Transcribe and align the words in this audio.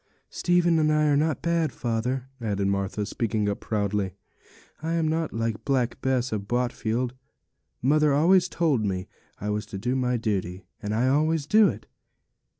'Stephen 0.31 0.79
and 0.79 0.91
I 0.91 1.03
are 1.05 1.15
not 1.15 1.43
bad, 1.43 1.71
father,' 1.71 2.27
added 2.41 2.65
Martha, 2.67 3.05
speaking 3.05 3.47
up 3.47 3.59
proudly; 3.59 4.15
'I 4.81 4.93
am 4.93 5.07
not 5.07 5.31
like 5.31 5.63
Black 5.63 6.01
Bess 6.01 6.31
of 6.31 6.47
Botfield. 6.47 7.13
Mother 7.83 8.11
always 8.11 8.49
told 8.49 8.83
me 8.83 9.07
I 9.39 9.51
was 9.51 9.67
to 9.67 9.77
do 9.77 9.95
my 9.95 10.17
duty; 10.17 10.65
and 10.81 10.95
I 10.95 11.07
always 11.07 11.45
do 11.45 11.67
it. 11.67 11.85